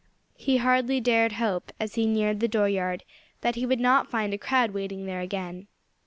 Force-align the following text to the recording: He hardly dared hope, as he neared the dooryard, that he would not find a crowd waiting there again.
He 0.35 0.57
hardly 0.57 0.99
dared 0.99 1.33
hope, 1.33 1.71
as 1.79 1.93
he 1.93 2.07
neared 2.07 2.39
the 2.39 2.47
dooryard, 2.47 3.03
that 3.41 3.53
he 3.53 3.67
would 3.67 3.79
not 3.79 4.09
find 4.09 4.33
a 4.33 4.37
crowd 4.39 4.71
waiting 4.71 5.05
there 5.05 5.21
again. 5.21 5.67